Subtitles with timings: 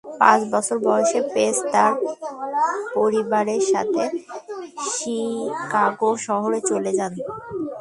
[0.21, 1.93] পাঁচ বছর বয়সে পেজ তার
[2.95, 4.03] পরিবারের সাথে
[4.91, 7.13] শিকাগো শহরে চলে যান।